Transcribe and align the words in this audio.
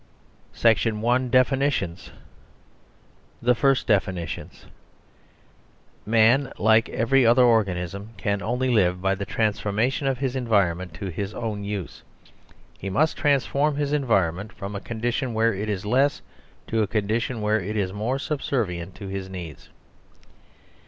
SECTION 0.55 1.01
ONE 1.01 1.29
DEFINITIONS 1.29 2.01
SECTION 2.05 2.19
THE 3.39 3.53
FIRST 3.53 3.85
DEFINITIONS 3.85 4.65
MAN, 6.07 6.51
LIKE 6.57 6.89
EVERY 6.89 7.23
OTHER 7.27 7.43
ORGANISM, 7.43 8.09
can 8.17 8.41
only 8.41 8.71
live 8.71 8.99
by 8.99 9.13
the 9.13 9.27
transformation 9.27 10.07
of 10.07 10.17
his 10.17 10.35
environ 10.35 10.79
ment 10.79 10.95
to 10.95 11.11
his 11.11 11.35
own 11.35 11.63
use. 11.63 12.01
He 12.79 12.89
must 12.89 13.15
transform 13.15 13.75
his 13.75 13.93
en 13.93 14.07
vironment 14.07 14.51
from 14.53 14.75
a 14.75 14.79
condition 14.81 15.35
where 15.35 15.53
it 15.53 15.69
is 15.69 15.85
less 15.85 16.23
to 16.65 16.81
a 16.81 16.87
con 16.87 17.03
dition 17.03 17.39
where 17.41 17.59
it 17.59 17.77
is 17.77 17.93
more 17.93 18.17
subservient 18.17 18.95
to 18.95 19.07
his 19.07 19.29
needs. 19.29 19.69